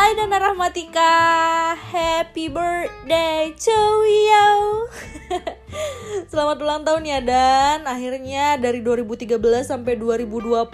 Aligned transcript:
Hai 0.00 0.16
Dana 0.16 0.40
Rahmatika, 0.40 1.12
happy 1.76 2.48
birthday 2.48 3.52
to 3.52 3.80
you. 4.08 4.48
Selamat 6.32 6.56
ulang 6.64 6.88
tahun 6.88 7.04
ya 7.04 7.20
Dan. 7.20 7.84
Akhirnya 7.84 8.56
dari 8.56 8.80
2013 8.80 9.36
sampai 9.60 10.00
2020 10.00 10.72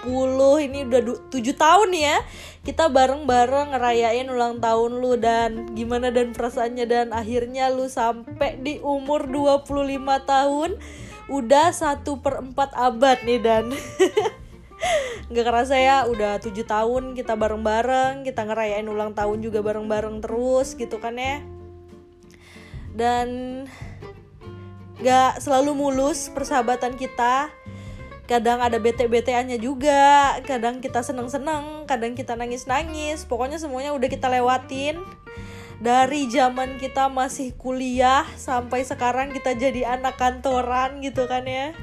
ini 0.70 0.86
udah 0.86 1.02
7 1.26 1.43
tahun 1.58 1.90
ya. 1.90 2.22
Kita 2.62 2.86
bareng-bareng 2.86 3.75
ngerayain 3.75 4.30
ulang 4.30 4.62
tahun 4.62 5.02
lu 5.02 5.18
dan 5.18 5.74
gimana 5.74 6.14
dan 6.14 6.30
perasaannya 6.30 6.86
dan 6.86 7.11
akhirnya 7.11 7.66
lu 7.74 7.90
sampai 7.90 8.62
di 8.62 8.79
umur 8.79 9.27
25 9.27 9.66
tahun 10.22 10.79
udah 11.27 11.74
satu 11.74 12.22
per 12.22 12.46
4 12.46 12.54
abad 12.79 13.18
nih 13.27 13.43
Dan. 13.43 13.74
nggak 15.26 15.43
kerasa 15.43 15.75
ya 15.75 16.07
udah 16.07 16.39
tujuh 16.39 16.62
tahun 16.62 17.18
kita 17.18 17.35
bareng-bareng 17.35 18.22
kita 18.22 18.46
ngerayain 18.46 18.86
ulang 18.86 19.11
tahun 19.11 19.43
juga 19.43 19.58
bareng-bareng 19.58 20.22
terus 20.22 20.79
gitu 20.79 21.02
kan 21.02 21.18
ya. 21.18 21.43
Dan 22.94 23.29
nggak 25.02 25.43
selalu 25.43 25.75
mulus 25.75 26.30
persahabatan 26.30 26.94
kita. 26.94 27.50
Kadang 28.26 28.58
ada 28.58 28.79
bete-beteannya 28.82 29.58
juga 29.62 30.35
kadang 30.43 30.82
kita 30.82 31.02
seneng-seneng 31.02 31.86
kadang 31.90 32.14
kita 32.14 32.38
nangis-nangis. 32.38 33.27
Pokoknya 33.27 33.58
semuanya 33.58 33.94
udah 33.98 34.06
kita 34.06 34.30
lewatin. 34.30 35.02
Dari 35.77 36.24
zaman 36.33 36.80
kita 36.80 37.12
masih 37.12 37.52
kuliah 37.58 38.24
sampai 38.38 38.80
sekarang 38.86 39.34
kita 39.34 39.52
jadi 39.52 40.00
anak 40.00 40.16
kantoran 40.16 41.05
gitu 41.05 41.28
kan 41.28 41.44
ya 41.44 41.77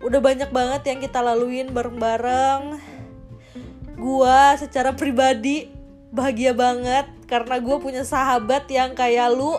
udah 0.00 0.20
banyak 0.20 0.50
banget 0.52 0.82
yang 0.88 0.98
kita 1.00 1.20
laluin 1.20 1.72
bareng-bareng. 1.72 2.80
Gua 4.00 4.56
secara 4.56 4.96
pribadi 4.96 5.68
bahagia 6.10 6.56
banget 6.56 7.06
karena 7.30 7.62
gue 7.62 7.76
punya 7.78 8.02
sahabat 8.02 8.66
yang 8.66 8.98
kayak 8.98 9.30
lu 9.30 9.54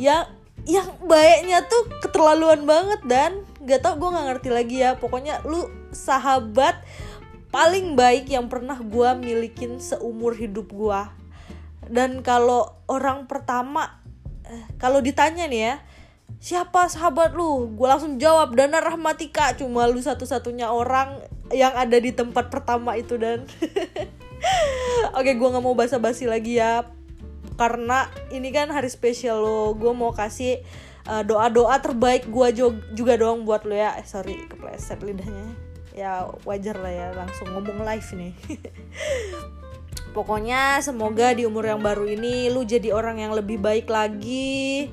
yang 0.00 0.24
yang 0.64 0.88
baiknya 1.04 1.60
tuh 1.68 1.90
keterlaluan 2.00 2.64
banget 2.64 3.00
dan 3.04 3.44
gak 3.60 3.84
tau 3.84 4.00
gue 4.00 4.08
nggak 4.08 4.26
ngerti 4.32 4.48
lagi 4.48 4.76
ya. 4.80 4.96
Pokoknya 4.96 5.42
lu 5.44 5.68
sahabat 5.92 6.80
paling 7.50 7.98
baik 7.98 8.30
yang 8.30 8.46
pernah 8.46 8.78
gue 8.78 9.10
milikin 9.18 9.82
seumur 9.82 10.38
hidup 10.38 10.70
gue 10.70 11.02
dan 11.90 12.22
kalau 12.22 12.78
orang 12.86 13.26
pertama 13.26 13.98
eh, 14.46 14.64
kalau 14.78 15.02
ditanya 15.02 15.50
nih 15.50 15.62
ya 15.66 15.74
siapa 16.38 16.86
sahabat 16.86 17.34
lu? 17.34 17.74
Gue 17.74 17.88
langsung 17.90 18.20
jawab 18.22 18.54
Dana 18.54 18.78
Rahmatika. 18.78 19.56
Cuma 19.58 19.90
lu 19.90 19.98
satu-satunya 19.98 20.70
orang 20.70 21.18
yang 21.50 21.74
ada 21.74 21.98
di 21.98 22.14
tempat 22.14 22.52
pertama 22.52 22.94
itu 22.94 23.18
dan. 23.18 23.48
Oke 25.18 25.36
gue 25.36 25.48
nggak 25.50 25.64
mau 25.64 25.74
basa-basi 25.74 26.30
lagi 26.30 26.62
ya. 26.62 26.86
Karena 27.58 28.08
ini 28.30 28.54
kan 28.54 28.70
hari 28.70 28.88
spesial 28.88 29.42
lo. 29.42 29.74
Gue 29.74 29.90
mau 29.90 30.14
kasih 30.14 30.62
uh, 31.10 31.26
doa-doa 31.26 31.76
terbaik 31.82 32.30
gue 32.30 32.48
juga 32.94 33.14
dong 33.18 33.42
buat 33.42 33.66
lo 33.66 33.74
ya. 33.74 33.98
Eh, 33.98 34.06
sorry 34.06 34.46
kepleset 34.46 35.02
lidahnya. 35.02 35.56
Ya 35.90 36.30
wajar 36.46 36.78
lah 36.78 36.92
ya 36.94 37.08
langsung 37.12 37.50
ngomong 37.50 37.82
live 37.82 38.10
nih. 38.14 38.32
Pokoknya 40.16 40.82
semoga 40.82 41.30
di 41.38 41.46
umur 41.46 41.70
yang 41.70 41.78
baru 41.78 42.02
ini 42.02 42.50
lu 42.50 42.66
jadi 42.66 42.90
orang 42.90 43.22
yang 43.22 43.30
lebih 43.30 43.62
baik 43.62 43.86
lagi 43.86 44.90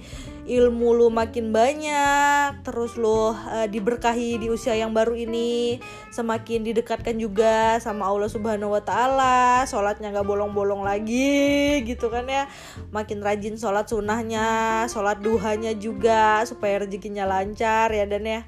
ilmu 0.48 0.96
lu 0.96 1.08
makin 1.12 1.52
banyak 1.52 2.64
terus 2.64 2.96
lu 2.96 3.36
uh, 3.36 3.68
diberkahi 3.68 4.40
di 4.40 4.48
usia 4.48 4.80
yang 4.80 4.96
baru 4.96 5.12
ini 5.12 5.84
semakin 6.16 6.64
didekatkan 6.64 7.20
juga 7.20 7.76
sama 7.84 8.08
Allah 8.08 8.32
Subhanahu 8.32 8.72
Wa 8.80 8.84
Taala 8.88 9.68
sholatnya 9.68 10.16
nggak 10.16 10.24
bolong-bolong 10.24 10.88
lagi 10.88 11.84
gitu 11.84 12.08
kan 12.08 12.24
ya. 12.32 12.48
Makin 12.96 13.20
rajin 13.20 13.60
sholat 13.60 13.92
sunnahnya 13.92 14.88
sholat 14.88 15.20
duhanya 15.20 15.76
juga 15.76 16.48
supaya 16.48 16.88
rezekinya 16.88 17.28
lancar 17.28 17.92
ya 17.92 18.08
dan 18.08 18.24
ya. 18.24 18.42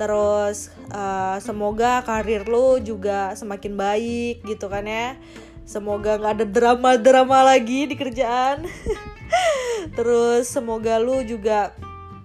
Terus 0.00 0.72
uh, 0.88 1.36
semoga 1.44 2.00
karir 2.02 2.48
lu 2.48 2.80
juga 2.80 3.36
semakin 3.36 3.76
baik 3.76 4.40
gitu 4.48 4.72
kan 4.72 4.88
ya. 4.88 5.20
Semoga 5.68 6.16
nggak 6.18 6.32
ada 6.42 6.46
drama-drama 6.48 7.54
lagi 7.54 7.86
di 7.86 7.94
kerjaan 7.94 8.66
terus 9.92 10.46
semoga 10.46 11.02
lu 11.02 11.26
juga 11.26 11.74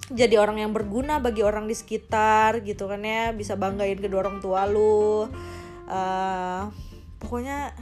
jadi 0.07 0.39
orang 0.39 0.63
yang 0.63 0.71
berguna 0.71 1.19
bagi 1.19 1.43
orang 1.43 1.67
di 1.67 1.75
sekitar 1.75 2.63
gitu 2.63 2.87
kan 2.87 3.03
ya. 3.03 3.35
Bisa 3.35 3.59
banggain 3.59 3.99
kedua 3.99 4.23
orang 4.23 4.39
tua 4.39 4.63
lu. 4.63 5.27
Uh, 5.87 6.71
pokoknya 7.19 7.75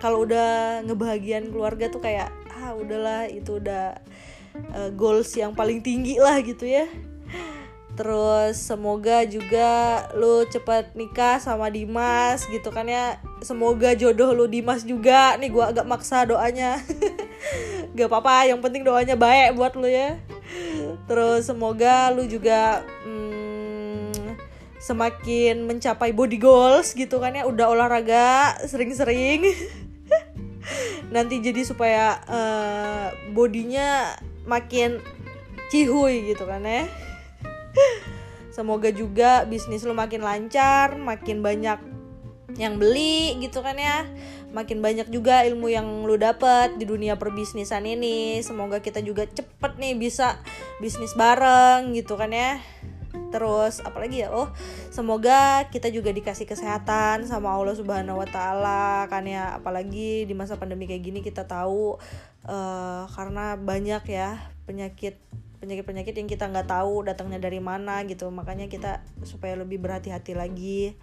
kalau 0.00 0.24
udah 0.24 0.80
ngebahagian 0.84 1.52
keluarga 1.52 1.88
tuh 1.88 2.00
kayak 2.00 2.32
ah 2.52 2.72
udahlah 2.72 3.28
itu 3.28 3.60
udah 3.60 4.00
uh, 4.72 4.90
goals 4.96 5.32
yang 5.36 5.52
paling 5.52 5.84
tinggi 5.84 6.16
lah 6.16 6.40
gitu 6.40 6.64
ya. 6.64 6.88
Terus 7.96 8.60
semoga 8.60 9.24
juga 9.24 10.04
lu 10.12 10.44
cepat 10.48 10.92
nikah 10.96 11.40
sama 11.40 11.68
Dimas 11.72 12.44
gitu 12.48 12.68
kan 12.72 12.88
ya. 12.88 13.20
Semoga 13.44 13.92
jodoh 13.92 14.32
lu 14.32 14.48
Dimas 14.48 14.84
juga. 14.84 15.36
Nih 15.36 15.52
gua 15.52 15.72
agak 15.72 15.84
maksa 15.84 16.24
doanya 16.24 16.80
gak 17.96 18.12
apa-apa 18.12 18.52
yang 18.52 18.60
penting 18.60 18.84
doanya 18.84 19.16
baik 19.16 19.56
buat 19.56 19.72
lu 19.74 19.88
ya. 19.88 20.20
Terus 21.08 21.48
semoga 21.48 22.12
lu 22.12 22.28
juga 22.28 22.84
hmm, 23.02 24.36
semakin 24.76 25.64
mencapai 25.64 26.12
body 26.12 26.36
goals 26.36 26.92
gitu 26.92 27.16
kan 27.18 27.32
ya. 27.32 27.48
Udah 27.48 27.72
olahraga 27.72 28.60
sering-sering. 28.68 29.48
Nanti 31.14 31.40
jadi 31.40 31.64
supaya 31.64 32.20
uh, 32.28 33.08
bodinya 33.32 34.12
makin 34.44 35.00
cihuy 35.72 36.30
gitu 36.30 36.44
kan 36.44 36.62
ya. 36.62 36.84
Semoga 38.56 38.92
juga 38.92 39.44
bisnis 39.48 39.84
lu 39.84 39.92
makin 39.92 40.24
lancar 40.24 40.96
makin 40.96 41.44
banyak 41.44 41.95
yang 42.56 42.80
beli 42.80 43.36
gitu 43.40 43.60
kan 43.60 43.76
ya. 43.76 44.04
Makin 44.52 44.80
banyak 44.80 45.12
juga 45.12 45.44
ilmu 45.44 45.68
yang 45.68 45.86
lu 46.08 46.16
dapet 46.16 46.80
di 46.80 46.88
dunia 46.88 47.20
perbisnisan 47.20 47.84
ini. 47.84 48.40
Semoga 48.40 48.80
kita 48.80 49.04
juga 49.04 49.28
cepet 49.28 49.72
nih 49.76 49.94
bisa 49.96 50.40
bisnis 50.80 51.12
bareng 51.12 51.92
gitu 51.92 52.16
kan 52.16 52.32
ya. 52.32 52.60
Terus 53.32 53.80
apalagi 53.84 54.24
ya 54.24 54.32
oh 54.32 54.48
semoga 54.88 55.68
kita 55.68 55.92
juga 55.92 56.12
dikasih 56.12 56.48
kesehatan 56.48 57.28
sama 57.28 57.52
Allah 57.52 57.76
Subhanahu 57.76 58.20
Wa 58.24 58.28
Taala 58.28 59.08
kan 59.12 59.28
ya. 59.28 59.56
Apalagi 59.56 60.24
di 60.24 60.34
masa 60.36 60.56
pandemi 60.56 60.88
kayak 60.88 61.04
gini 61.04 61.20
kita 61.20 61.44
tahu 61.44 62.00
uh, 62.48 63.02
karena 63.12 63.60
banyak 63.60 64.02
ya 64.08 64.40
penyakit 64.64 65.20
penyakit-penyakit 65.58 66.14
yang 66.16 66.28
kita 66.28 66.48
nggak 66.48 66.68
tahu 66.68 67.06
datangnya 67.06 67.40
dari 67.40 67.58
mana 67.58 68.04
gitu. 68.04 68.28
Makanya 68.28 68.68
kita 68.68 69.04
supaya 69.24 69.56
lebih 69.56 69.80
berhati-hati 69.80 70.32
lagi 70.36 70.94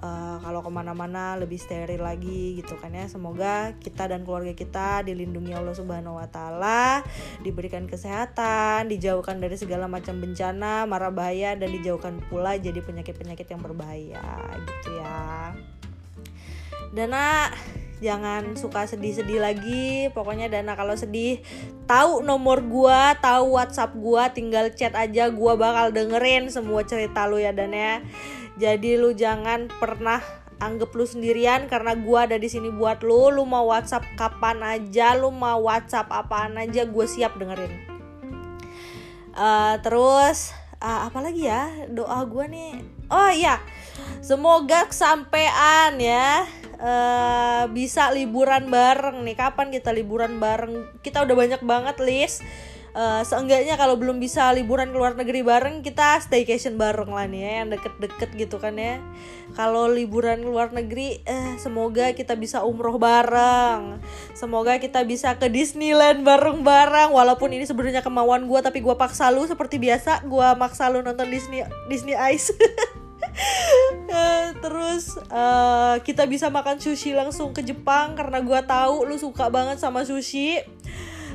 uh, 0.00 0.40
kalau 0.40 0.64
ke 0.64 0.70
mana-mana 0.72 1.36
lebih 1.36 1.60
steril 1.60 2.02
lagi 2.02 2.58
gitu 2.60 2.76
kan 2.80 2.92
ya. 2.92 3.06
Semoga 3.06 3.76
kita 3.78 4.08
dan 4.08 4.24
keluarga 4.24 4.56
kita 4.56 5.04
dilindungi 5.04 5.52
Allah 5.52 5.76
Subhanahu 5.76 6.18
Wa 6.18 6.28
Taala 6.32 7.04
diberikan 7.44 7.84
kesehatan 7.84 8.88
dijauhkan 8.88 9.38
dari 9.38 9.54
segala 9.60 9.86
macam 9.86 10.18
bencana 10.18 10.88
mara 10.88 11.12
bahaya 11.12 11.54
dan 11.54 11.70
dijauhkan 11.70 12.20
pula 12.32 12.56
jadi 12.56 12.80
penyakit-penyakit 12.80 13.46
yang 13.46 13.60
berbahaya 13.60 14.24
gitu 14.64 14.90
ya. 14.96 15.52
Dana 16.92 17.48
jangan 18.02 18.58
suka 18.58 18.84
sedih-sedih 18.84 19.38
lagi. 19.38 20.10
Pokoknya 20.10 20.50
Dana 20.50 20.74
kalau 20.74 20.98
sedih 20.98 21.38
tahu 21.86 22.26
nomor 22.26 22.66
gua 22.66 23.14
tahu 23.22 23.54
WhatsApp 23.54 23.94
gua 23.94 24.34
tinggal 24.34 24.74
chat 24.74 24.92
aja 24.98 25.30
gua 25.30 25.54
bakal 25.54 25.94
dengerin 25.94 26.50
semua 26.50 26.82
cerita 26.82 27.30
lu 27.30 27.38
ya 27.38 27.54
Dan 27.54 27.72
ya. 27.72 28.02
Jadi 28.58 28.98
lu 28.98 29.14
jangan 29.14 29.70
pernah 29.70 30.20
anggap 30.58 30.90
lu 30.92 31.06
sendirian 31.06 31.70
karena 31.70 31.94
gua 31.94 32.26
ada 32.26 32.36
di 32.36 32.50
sini 32.50 32.68
buat 32.74 33.06
lu. 33.06 33.30
Lu 33.30 33.46
mau 33.46 33.70
WhatsApp 33.70 34.04
kapan 34.18 34.60
aja 34.66 35.14
lu 35.14 35.30
mau 35.30 35.62
WhatsApp 35.62 36.10
apaan 36.10 36.58
aja 36.58 36.82
gue 36.82 37.06
siap 37.06 37.38
dengerin. 37.38 37.72
Uh, 39.32 39.80
terus 39.80 40.52
uh, 40.82 41.08
apa 41.08 41.18
lagi 41.24 41.46
ya? 41.48 41.88
Doa 41.88 42.26
gua 42.26 42.50
nih. 42.50 42.82
Oh 43.08 43.30
iya. 43.30 43.62
Semoga 44.20 44.86
kesampaian 44.90 45.98
ya 45.98 46.61
uh, 46.82 47.64
bisa 47.70 48.10
liburan 48.10 48.66
bareng 48.66 49.22
nih. 49.22 49.38
Kapan 49.38 49.70
kita 49.70 49.94
liburan 49.94 50.42
bareng? 50.42 50.98
Kita 51.00 51.22
udah 51.22 51.36
banyak 51.38 51.62
banget 51.62 51.96
list 52.02 52.42
uh, 52.96 53.22
seenggaknya 53.24 53.74
kalau 53.76 53.96
belum 53.96 54.20
bisa 54.20 54.48
liburan 54.52 54.92
ke 54.92 54.96
luar 54.96 55.14
negeri 55.16 55.40
bareng 55.44 55.80
kita 55.80 56.20
staycation 56.20 56.76
bareng 56.76 57.10
lah 57.12 57.26
nih 57.28 57.40
ya 57.42 57.52
yang 57.64 57.68
deket-deket 57.72 58.30
gitu 58.36 58.56
kan 58.60 58.76
ya. 58.76 59.00
Kalau 59.52 59.88
liburan 59.88 60.40
ke 60.40 60.48
luar 60.48 60.72
negeri 60.72 61.20
eh, 61.28 61.60
semoga 61.60 62.12
kita 62.16 62.36
bisa 62.36 62.64
umroh 62.64 62.96
bareng. 62.96 64.00
Semoga 64.32 64.80
kita 64.80 65.04
bisa 65.04 65.36
ke 65.36 65.48
Disneyland 65.52 66.24
bareng-bareng. 66.24 67.12
Walaupun 67.12 67.52
ini 67.52 67.68
sebenarnya 67.68 68.00
kemauan 68.00 68.48
gue 68.48 68.60
tapi 68.64 68.80
gue 68.80 68.94
paksa 68.96 69.28
lu 69.28 69.44
seperti 69.44 69.76
biasa. 69.76 70.24
Gue 70.24 70.48
maksa 70.56 70.88
lu 70.88 71.04
nonton 71.04 71.28
Disney 71.28 71.64
Disney 71.88 72.16
Ice 72.32 72.52
terus 74.64 75.18
uh, 75.32 75.98
kita 76.04 76.28
bisa 76.28 76.52
makan 76.52 76.78
sushi 76.78 77.16
langsung 77.16 77.50
ke 77.56 77.64
Jepang 77.64 78.14
karena 78.14 78.38
gue 78.44 78.60
tahu 78.64 79.08
lu 79.08 79.16
suka 79.18 79.48
banget 79.48 79.80
sama 79.80 80.04
sushi. 80.06 80.62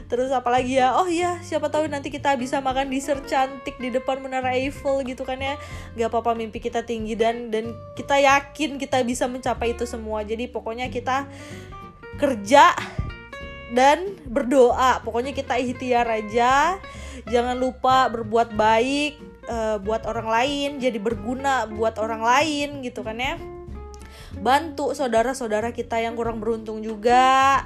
Terus 0.07 0.31
apalagi 0.31 0.80
ya? 0.80 0.95
Oh 0.95 1.04
iya 1.04 1.44
siapa 1.44 1.68
tahu 1.68 1.92
nanti 1.92 2.07
kita 2.07 2.31
bisa 2.39 2.63
makan 2.63 2.88
dessert 2.88 3.27
cantik 3.27 3.75
di 3.75 3.92
depan 3.92 4.24
menara 4.24 4.56
Eiffel 4.56 5.04
gitu 5.04 5.27
kan 5.27 5.36
ya. 5.36 5.59
Gak 6.00 6.07
apa-apa 6.07 6.31
mimpi 6.31 6.63
kita 6.63 6.88
tinggi 6.88 7.19
dan 7.19 7.51
dan 7.51 7.75
kita 8.00 8.15
yakin 8.15 8.80
kita 8.80 9.04
bisa 9.04 9.27
mencapai 9.27 9.75
itu 9.75 9.83
semua. 9.83 10.24
Jadi 10.24 10.48
pokoknya 10.48 10.88
kita 10.88 11.27
kerja 12.24 12.71
dan 13.75 14.15
berdoa. 14.24 15.04
Pokoknya 15.04 15.36
kita 15.36 15.59
ikhtiar 15.59 16.07
aja. 16.07 16.80
Jangan 17.27 17.59
lupa 17.59 18.07
berbuat 18.07 18.56
baik 18.56 19.37
uh, 19.47 19.77
buat 19.81 20.03
orang 20.05 20.27
lain 20.27 20.69
jadi 20.77 20.99
berguna 20.99 21.65
buat 21.71 21.97
orang 21.97 22.21
lain 22.21 22.83
gitu 22.83 23.01
kan 23.01 23.17
ya. 23.17 23.35
Bantu 24.38 24.94
saudara-saudara 24.94 25.73
kita 25.73 25.97
yang 25.97 26.13
kurang 26.13 26.38
beruntung 26.38 26.85
juga. 26.85 27.63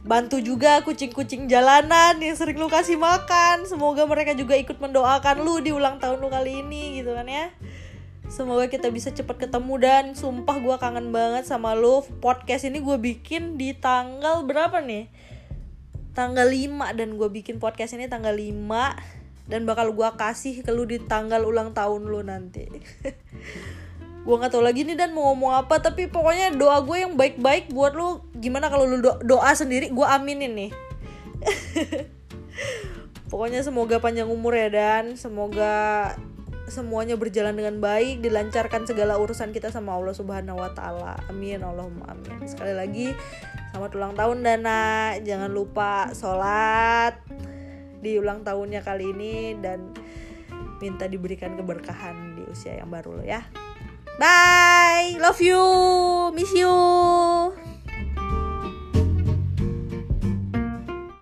Bantu 0.00 0.40
juga 0.40 0.80
kucing-kucing 0.80 1.44
jalanan 1.44 2.16
yang 2.18 2.32
sering 2.32 2.56
lu 2.56 2.72
kasih 2.72 2.96
makan. 2.96 3.68
Semoga 3.68 4.08
mereka 4.08 4.32
juga 4.32 4.56
ikut 4.56 4.80
mendoakan 4.80 5.44
lu 5.44 5.60
di 5.60 5.76
ulang 5.76 6.00
tahun 6.00 6.24
lu 6.24 6.32
kali 6.32 6.64
ini 6.64 6.98
gitu 6.98 7.12
kan 7.12 7.28
ya. 7.28 7.52
Semoga 8.30 8.70
kita 8.70 8.88
bisa 8.94 9.10
cepat 9.10 9.42
ketemu 9.42 9.74
dan 9.82 10.04
sumpah 10.14 10.56
gue 10.62 10.76
kangen 10.80 11.12
banget 11.12 11.44
sama 11.44 11.76
lu. 11.76 12.00
Podcast 12.22 12.64
ini 12.64 12.80
gue 12.80 12.96
bikin 12.96 13.60
di 13.60 13.76
tanggal 13.76 14.46
berapa 14.46 14.80
nih? 14.80 15.10
Tanggal 16.16 16.48
5 16.48 16.96
dan 16.96 17.18
gue 17.18 17.28
bikin 17.30 17.58
podcast 17.62 17.94
ini 17.94 18.10
tanggal 18.10 18.34
5 18.34 19.19
dan 19.50 19.66
bakal 19.66 19.90
gue 19.90 20.08
kasih 20.14 20.62
ke 20.62 20.70
lu 20.70 20.86
di 20.86 21.02
tanggal 21.02 21.42
ulang 21.42 21.74
tahun 21.74 22.06
lu 22.06 22.22
nanti. 22.22 22.70
Gue 24.20 24.36
nggak 24.36 24.52
tahu 24.52 24.60
lagi 24.60 24.84
nih 24.84 25.00
dan 25.00 25.16
mau 25.16 25.32
ngomong 25.32 25.64
apa 25.64 25.80
tapi 25.80 26.04
pokoknya 26.04 26.52
doa 26.52 26.84
gue 26.84 26.92
yang 26.92 27.16
baik-baik 27.16 27.72
buat 27.72 27.96
lu 27.96 28.20
gimana 28.36 28.68
kalau 28.68 28.84
lu 28.84 29.00
do 29.00 29.16
doa 29.24 29.48
sendiri 29.56 29.88
gue 29.88 30.06
aminin 30.06 30.52
nih. 30.54 30.70
Pokoknya 33.32 33.62
semoga 33.62 34.02
panjang 34.02 34.26
umur 34.26 34.58
ya 34.58 34.68
dan. 34.68 35.14
Semoga 35.14 36.12
semuanya 36.66 37.14
berjalan 37.18 37.54
dengan 37.54 37.78
baik 37.78 38.22
dilancarkan 38.22 38.86
segala 38.86 39.18
urusan 39.18 39.54
kita 39.54 39.72
sama 39.72 39.94
Allah 39.96 40.12
Subhanahu 40.12 40.58
wa 40.58 40.70
taala. 40.74 41.16
Amin 41.30 41.62
Allahumma 41.62 42.10
amin. 42.10 42.44
Sekali 42.44 42.74
lagi 42.74 43.06
selamat 43.72 43.90
ulang 43.96 44.14
tahun 44.18 44.38
Dana. 44.42 45.14
Jangan 45.22 45.50
lupa 45.50 46.10
sholat 46.12 47.22
di 48.00 48.16
ulang 48.16 48.42
tahunnya 48.42 48.80
kali 48.80 49.12
ini 49.12 49.54
dan 49.60 49.92
minta 50.80 51.04
diberikan 51.04 51.54
keberkahan 51.60 52.40
di 52.40 52.42
usia 52.48 52.80
yang 52.80 52.88
baru 52.88 53.20
lo 53.20 53.24
ya 53.24 53.44
Bye. 54.20 55.16
Love 55.16 55.40
you. 55.40 55.64
Miss 56.36 56.52
you. 56.52 56.68